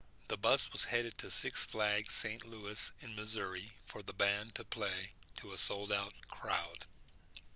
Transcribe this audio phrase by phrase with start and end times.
[0.29, 4.63] the bus was headed to six flags st louis in missouri for the band to
[4.63, 6.87] play to a sold-out crowd